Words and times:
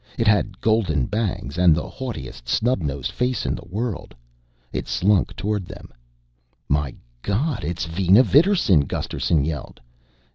It 0.17 0.25
had 0.25 0.59
golden 0.61 1.05
bangs 1.05 1.59
and 1.59 1.75
the 1.75 1.87
haughtiest 1.87 2.49
snub 2.49 2.81
nosed 2.81 3.11
face 3.11 3.45
in 3.45 3.53
the 3.53 3.65
world. 3.69 4.15
It 4.73 4.87
slunk 4.87 5.35
toward 5.35 5.67
them. 5.67 5.89
"My 6.67 6.95
God, 7.21 7.61
Vina 7.63 8.23
Vidarsson!" 8.23 8.87
Gusterson 8.87 9.45
yelled. 9.45 9.79